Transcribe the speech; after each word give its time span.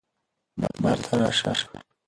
بازار 0.81 0.97
ته 1.05 1.13
راشه. 1.19 1.79